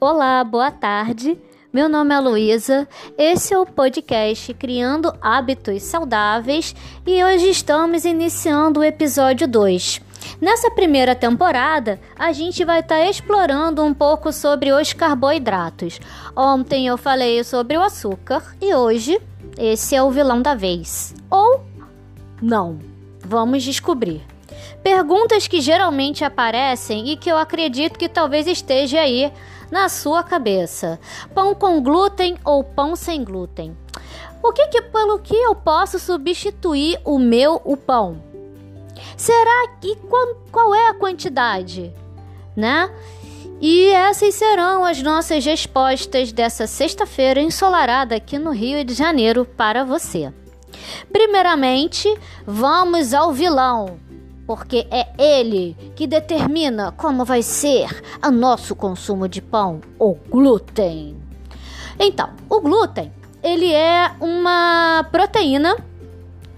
[0.00, 1.36] Olá, boa tarde.
[1.72, 2.86] Meu nome é Luísa.
[3.18, 6.72] Esse é o podcast Criando Hábitos Saudáveis
[7.04, 10.00] e hoje estamos iniciando o episódio 2.
[10.40, 15.98] Nessa primeira temporada, a gente vai estar tá explorando um pouco sobre os carboidratos.
[16.36, 19.20] Ontem eu falei sobre o açúcar e hoje
[19.58, 21.12] esse é o vilão da vez.
[21.28, 21.64] Ou
[22.40, 22.78] não.
[23.20, 24.22] Vamos descobrir.
[24.80, 29.32] Perguntas que geralmente aparecem e que eu acredito que talvez esteja aí
[29.70, 30.98] na sua cabeça:
[31.34, 33.76] pão com glúten ou pão sem glúten?
[34.42, 38.22] O que, que pelo que eu posso substituir o meu o pão?
[39.16, 41.92] Será que qual, qual é a quantidade,
[42.56, 42.90] né?
[43.60, 49.84] E essas serão as nossas respostas dessa sexta-feira ensolarada aqui no Rio de Janeiro para
[49.84, 50.32] você.
[51.12, 52.08] Primeiramente,
[52.46, 53.98] vamos ao vilão
[54.48, 61.18] porque é ele que determina como vai ser o nosso consumo de pão, o glúten.
[62.00, 65.76] Então, o glúten, ele é uma proteína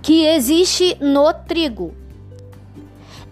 [0.00, 1.92] que existe no trigo.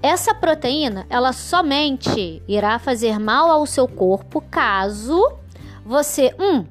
[0.02, 5.32] Essa proteína, ela somente irá fazer mal ao seu corpo caso
[5.84, 6.66] você, um,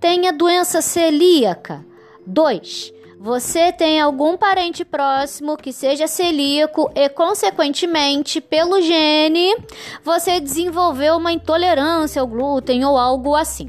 [0.00, 1.84] tenha doença celíaca,
[2.26, 9.56] dois, você tem algum parente próximo que seja celíaco e, consequentemente, pelo gene,
[10.04, 13.68] você desenvolveu uma intolerância ao glúten ou algo assim.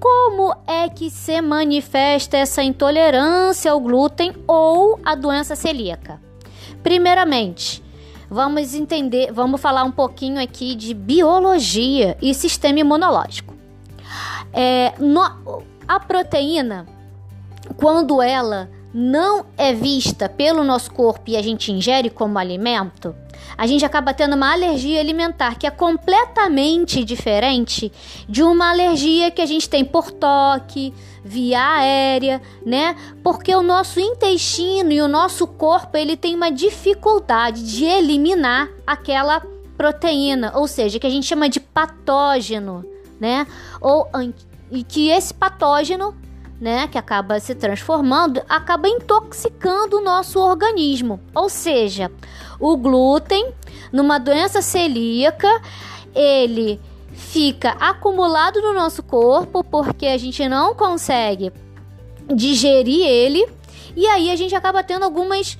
[0.00, 6.18] Como é que se manifesta essa intolerância ao glúten ou a doença celíaca?
[6.82, 7.82] Primeiramente,
[8.30, 13.54] vamos entender, vamos falar um pouquinho aqui de biologia e sistema imunológico.
[14.50, 16.86] É, no, a proteína
[17.72, 23.14] quando ela não é vista pelo nosso corpo e a gente ingere como alimento,
[23.56, 27.92] a gente acaba tendo uma alergia alimentar que é completamente diferente
[28.28, 30.92] de uma alergia que a gente tem por toque,
[31.24, 32.96] via aérea, né?
[33.22, 39.42] Porque o nosso intestino e o nosso corpo, ele tem uma dificuldade de eliminar aquela
[39.76, 42.84] proteína, ou seja, que a gente chama de patógeno,
[43.20, 43.46] né?
[43.80, 44.08] Ou
[44.70, 46.14] e que esse patógeno
[46.62, 51.18] né, que acaba se transformando, acaba intoxicando o nosso organismo.
[51.34, 52.08] Ou seja,
[52.60, 53.52] o glúten,
[53.92, 55.48] numa doença celíaca,
[56.14, 56.80] ele
[57.10, 61.52] fica acumulado no nosso corpo porque a gente não consegue
[62.32, 63.44] digerir ele
[63.96, 65.58] e aí a gente acaba tendo algumas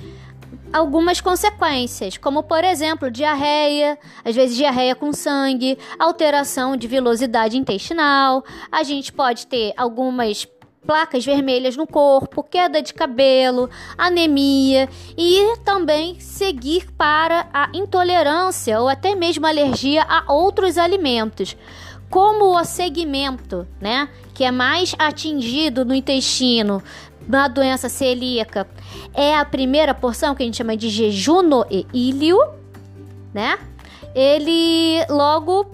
[0.73, 8.45] algumas consequências, como por exemplo, diarreia, às vezes diarreia com sangue, alteração de velocidade intestinal.
[8.71, 10.47] A gente pode ter algumas
[10.87, 18.89] placas vermelhas no corpo, queda de cabelo, anemia e também seguir para a intolerância ou
[18.89, 21.57] até mesmo alergia a outros alimentos.
[22.11, 26.83] Como o segmento, né, que é mais atingido no intestino
[27.27, 28.69] na doença celíaca,
[29.15, 32.39] é a primeira porção que a gente chama de jejuno e ilho,
[33.33, 33.59] né?
[34.15, 35.71] Ele logo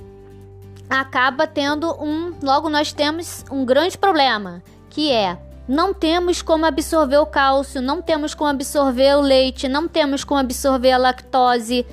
[0.88, 4.62] acaba tendo um, logo nós temos um grande problema,
[4.98, 5.38] que é
[5.69, 10.41] não temos como absorver o cálcio, não temos como absorver o leite, não temos como
[10.41, 11.86] absorver a lactose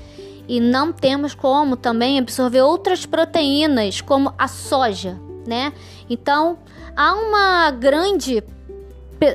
[0.47, 5.71] e não temos como também absorver outras proteínas, como a soja, né?
[6.09, 6.57] Então,
[6.95, 8.43] há uma grande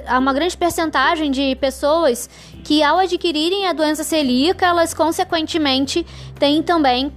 [0.04, 2.28] há uma grande percentagem de pessoas
[2.64, 6.04] que ao adquirirem a doença celíaca, elas consequentemente
[6.40, 7.12] têm também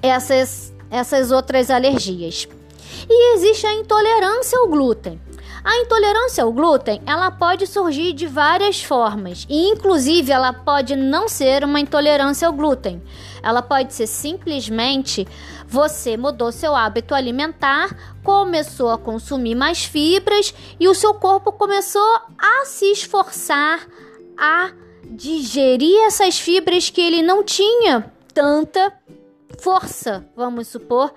[0.00, 2.46] essas essas outras alergias.
[3.10, 5.20] E existe a intolerância ao glúten.
[5.64, 11.28] A intolerância ao glúten, ela pode surgir de várias formas, e inclusive ela pode não
[11.28, 13.02] ser uma intolerância ao glúten.
[13.42, 15.26] Ela pode ser simplesmente
[15.66, 22.20] você mudou seu hábito alimentar, começou a consumir mais fibras e o seu corpo começou
[22.38, 23.86] a se esforçar
[24.36, 24.70] a
[25.04, 28.92] digerir essas fibras que ele não tinha tanta
[29.58, 31.12] força, vamos supor,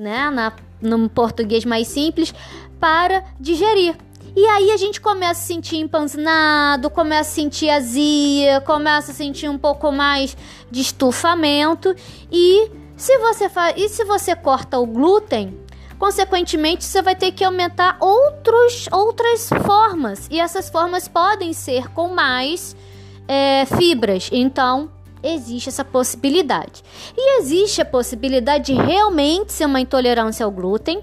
[0.00, 2.34] né, na, no português mais simples,
[2.80, 3.94] para digerir.
[4.34, 9.48] E aí a gente começa a sentir empanzinado, começa a sentir azia, começa a sentir
[9.48, 10.36] um pouco mais
[10.70, 11.94] de estufamento
[12.32, 15.58] e se você faz, e se você corta o glúten,
[15.98, 22.08] consequentemente você vai ter que aumentar outros, outras formas e essas formas podem ser com
[22.08, 22.76] mais
[23.26, 24.30] é, fibras.
[24.32, 24.90] Então
[25.22, 26.82] existe essa possibilidade.
[27.16, 31.00] E existe a possibilidade de realmente ser uma intolerância ao glúten.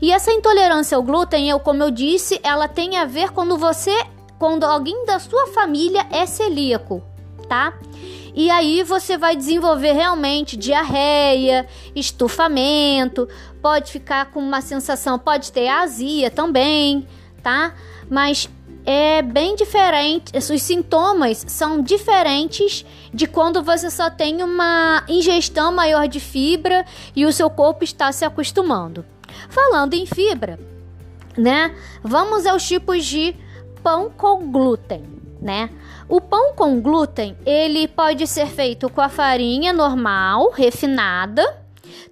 [0.00, 3.92] E essa intolerância ao glúten, eu, como eu disse, ela tem a ver quando você,
[4.38, 7.02] quando alguém da sua família é celíaco.
[7.48, 7.74] tá?
[8.32, 13.28] E aí você vai desenvolver realmente diarreia, estufamento,
[13.60, 17.08] pode ficar com uma sensação, pode ter azia também,
[17.42, 17.74] tá?
[18.08, 18.48] Mas
[18.84, 26.08] é bem diferente, os sintomas são diferentes de quando você só tem uma ingestão maior
[26.08, 26.84] de fibra
[27.14, 29.04] e o seu corpo está se acostumando.
[29.48, 30.58] Falando em fibra,
[31.36, 31.74] né?
[32.02, 33.36] Vamos aos tipos de
[33.82, 35.04] pão com glúten,
[35.40, 35.70] né?
[36.08, 41.59] O pão com glúten, ele pode ser feito com a farinha normal, refinada.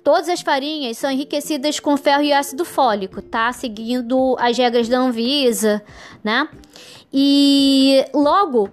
[0.09, 3.53] Todas as farinhas são enriquecidas com ferro e ácido fólico, tá?
[3.53, 5.85] Seguindo as regras da Anvisa,
[6.25, 6.49] né?
[7.13, 8.71] E logo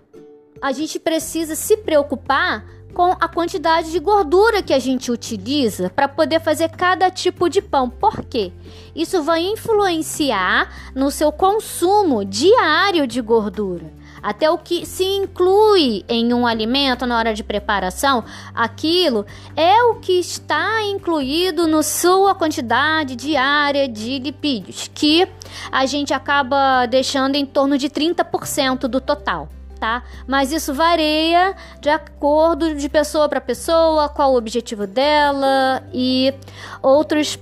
[0.61, 6.07] a gente precisa se preocupar com a quantidade de gordura que a gente utiliza para
[6.07, 7.89] poder fazer cada tipo de pão.
[7.89, 8.53] Por quê?
[8.95, 13.91] Isso vai influenciar no seu consumo diário de gordura.
[14.25, 18.23] Até o que se inclui em um alimento na hora de preparação,
[18.55, 19.23] aquilo
[19.55, 25.27] é o que está incluído na sua quantidade diária de lipídios, que
[25.71, 29.47] a gente acaba deixando em torno de 30% do total
[29.79, 30.03] tá?
[30.25, 36.33] Mas isso varia de acordo de pessoa para pessoa, qual o objetivo dela e
[36.81, 37.37] outros,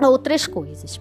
[0.00, 0.98] outras coisas.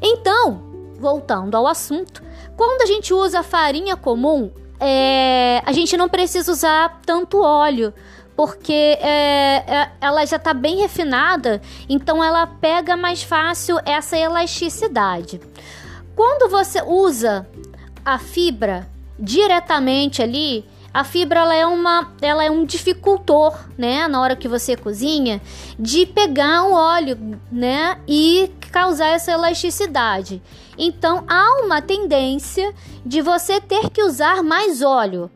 [0.00, 2.22] Então, voltando ao assunto,
[2.56, 7.92] quando a gente usa farinha comum, é, a gente não precisa usar tanto óleo
[8.36, 15.40] porque é, é, ela já está bem refinada, então ela pega mais fácil essa elasticidade.
[16.16, 17.46] Quando você usa
[18.04, 18.88] a fibra
[19.18, 24.48] diretamente ali, a fibra ela é, uma, ela é um dificultor, né, na hora que
[24.48, 25.40] você cozinha,
[25.78, 30.42] de pegar o óleo, né, e causar essa elasticidade.
[30.76, 32.74] Então há uma tendência
[33.04, 35.30] de você ter que usar mais óleo.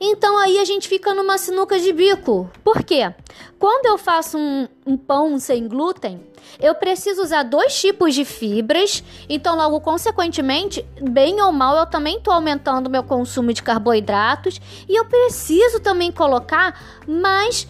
[0.00, 2.50] Então aí a gente fica numa sinuca de bico.
[2.64, 3.12] Por quê?
[3.58, 6.20] Quando eu faço um, um pão sem glúten,
[6.58, 12.16] eu preciso usar dois tipos de fibras, então logo consequentemente, bem ou mal, eu também
[12.16, 17.68] estou aumentando meu consumo de carboidratos e eu preciso também colocar mais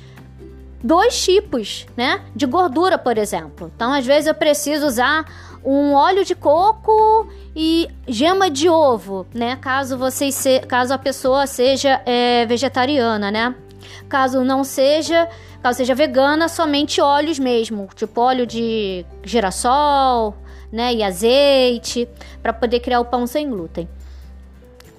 [0.83, 3.71] dois tipos, né, de gordura, por exemplo.
[3.75, 5.25] Então, às vezes eu preciso usar
[5.65, 9.57] um óleo de coco e gema de ovo, né?
[9.57, 13.55] Caso você se, caso a pessoa seja é, vegetariana, né?
[14.09, 15.29] Caso não seja,
[15.63, 20.35] caso seja vegana, somente óleos mesmo, tipo óleo de girassol,
[20.73, 20.95] né?
[20.95, 22.09] E azeite,
[22.43, 23.89] para poder criar o pão sem glúten.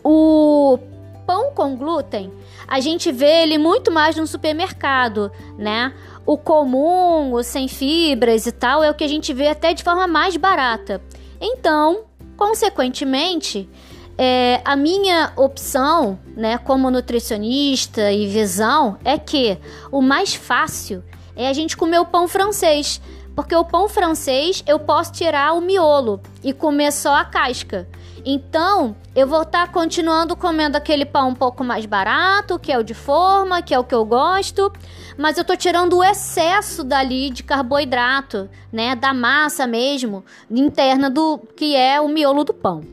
[0.03, 0.77] O
[1.25, 2.31] pão com glúten,
[2.67, 5.93] a gente vê ele muito mais no supermercado, né?
[6.25, 9.83] O comum, o sem fibras e tal, é o que a gente vê até de
[9.83, 11.01] forma mais barata.
[11.39, 12.03] Então,
[12.37, 13.69] consequentemente,
[14.17, 19.57] é, a minha opção, né, como nutricionista e visão, é que
[19.91, 21.03] o mais fácil
[21.35, 23.01] é a gente comer o pão francês.
[23.35, 27.87] Porque o pão francês eu posso tirar o miolo e comer só a casca.
[28.25, 32.77] Então, eu vou estar tá continuando comendo aquele pão um pouco mais barato, que é
[32.77, 34.71] o de forma, que é o que eu gosto,
[35.17, 41.39] mas eu tô tirando o excesso dali de carboidrato, né, da massa mesmo, interna do
[41.55, 42.83] que é o miolo do pão.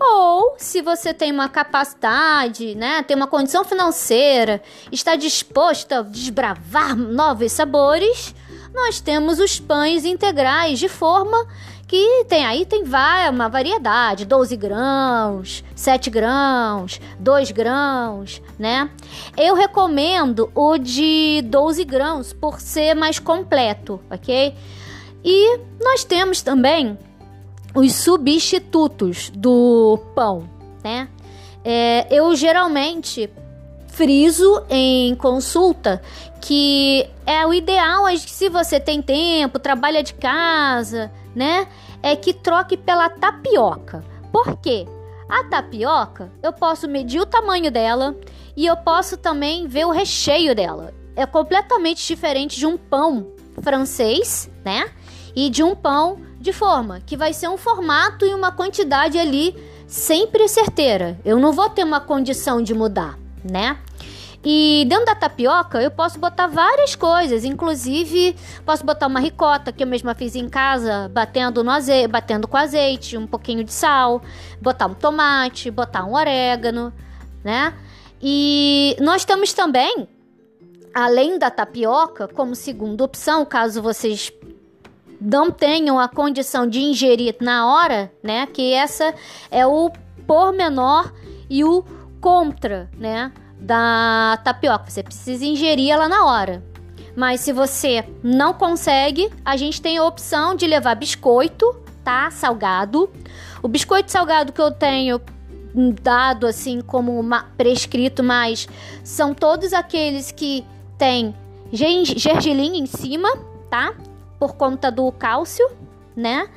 [0.00, 6.96] Ou, se você tem uma capacidade, né, tem uma condição financeira, está disposto a desbravar
[6.96, 8.34] novos sabores,
[8.74, 11.46] nós temos os pães integrais de forma
[11.92, 12.84] que tem aí tem
[13.30, 18.88] uma variedade, 12 grãos, 7 grãos, 2 grãos, né?
[19.36, 24.54] Eu recomendo o de 12 grãos por ser mais completo, ok?
[25.22, 26.96] E nós temos também
[27.74, 30.48] os substitutos do pão,
[30.82, 31.10] né?
[31.62, 33.28] É, eu geralmente
[33.92, 36.00] friso em consulta
[36.40, 41.68] que é o ideal se você tem tempo, trabalha de casa, né?
[42.02, 44.04] É que troque pela tapioca.
[44.32, 44.86] Por quê?
[45.28, 48.16] A tapioca, eu posso medir o tamanho dela
[48.56, 50.92] e eu posso também ver o recheio dela.
[51.14, 53.28] É completamente diferente de um pão
[53.62, 54.90] francês, né?
[55.36, 59.54] E de um pão de forma, que vai ser um formato e uma quantidade ali
[59.86, 61.18] sempre certeira.
[61.24, 63.78] Eu não vou ter uma condição de mudar, né?
[64.44, 68.34] E dentro da tapioca eu posso botar várias coisas, inclusive
[68.66, 72.56] posso botar uma ricota que eu mesma fiz em casa, batendo no azeite, batendo com
[72.56, 74.20] azeite, um pouquinho de sal,
[74.60, 76.92] botar um tomate, botar um orégano,
[77.44, 77.72] né?
[78.20, 80.08] E nós temos também,
[80.92, 84.32] além da tapioca, como segunda opção, caso vocês
[85.20, 88.46] não tenham a condição de ingerir na hora, né?
[88.46, 89.14] Que essa
[89.52, 89.90] é o
[90.26, 91.12] pormenor
[91.48, 91.84] e o
[92.22, 93.30] contra, né?
[93.62, 94.90] da tapioca.
[94.90, 96.62] Você precisa ingerir ela na hora.
[97.16, 102.30] Mas se você não consegue, a gente tem a opção de levar biscoito, tá?
[102.30, 103.10] Salgado.
[103.62, 105.20] O biscoito salgado que eu tenho
[106.02, 108.68] dado assim como uma, prescrito, mas
[109.04, 110.64] são todos aqueles que
[110.98, 111.34] tem
[111.72, 113.28] gergelim em cima,
[113.70, 113.94] tá?
[114.38, 115.66] Por conta do cálcio,
[116.16, 116.48] né?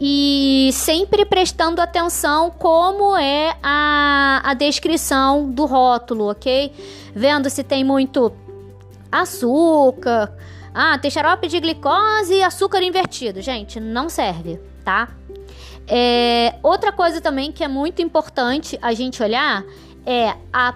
[0.00, 6.72] E sempre prestando atenção como é a, a descrição do rótulo, ok?
[7.14, 8.32] Vendo se tem muito
[9.10, 10.32] açúcar.
[10.74, 13.40] Ah, tem xarope de glicose e açúcar invertido.
[13.40, 15.08] Gente, não serve, tá?
[15.86, 19.64] É, outra coisa também que é muito importante a gente olhar
[20.06, 20.74] é a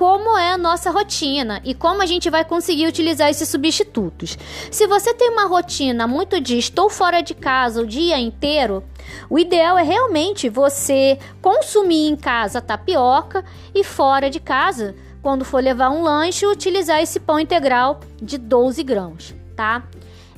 [0.00, 4.38] como é a nossa rotina e como a gente vai conseguir utilizar esses substitutos.
[4.70, 8.82] Se você tem uma rotina muito de estou fora de casa o dia inteiro,
[9.28, 15.62] o ideal é realmente você consumir em casa tapioca e fora de casa, quando for
[15.62, 19.82] levar um lanche, utilizar esse pão integral de 12 grãos, tá?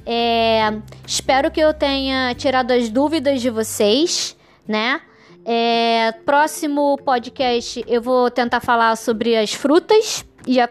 [0.04, 0.72] É,
[1.06, 5.00] espero que eu tenha tirado as dúvidas de vocês, né?
[5.44, 10.68] É, próximo podcast eu vou tentar falar sobre as frutas e a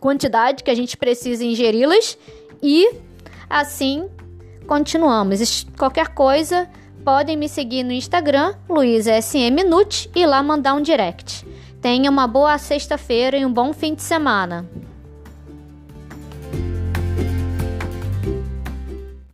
[0.00, 2.18] quantidade que a gente precisa ingeri-las.
[2.62, 2.92] E
[3.48, 4.08] assim
[4.66, 5.66] continuamos.
[5.78, 6.68] Qualquer coisa,
[7.04, 11.46] podem me seguir no Instagram, LuizaSMNut, e lá mandar um direct.
[11.80, 14.68] Tenha uma boa sexta-feira e um bom fim de semana.